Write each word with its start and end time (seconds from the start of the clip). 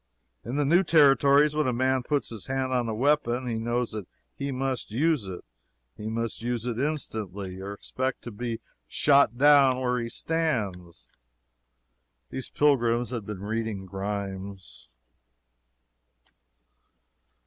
In 0.43 0.55
the 0.55 0.65
new 0.65 0.83
Territories, 0.83 1.53
when 1.55 1.67
a 1.67 1.73
man 1.73 2.01
puts 2.01 2.29
his 2.29 2.47
hand 2.47 2.73
on 2.73 2.89
a 2.89 2.93
weapon, 2.95 3.45
he 3.45 3.59
knows 3.59 3.91
that 3.91 4.07
he 4.33 4.51
must 4.51 4.89
use 4.89 5.27
it; 5.27 5.45
he 5.95 6.09
must 6.09 6.41
use 6.41 6.65
it 6.65 6.79
instantly 6.79 7.61
or 7.61 7.71
expect 7.71 8.23
to 8.23 8.31
be 8.31 8.61
shot 8.87 9.37
down 9.37 9.79
where 9.79 9.99
he 9.99 10.09
stands. 10.09 11.11
Those 12.31 12.49
pilgrims 12.49 13.11
had 13.11 13.27
been 13.27 13.43
reading 13.43 13.85
Grimes. 13.85 14.89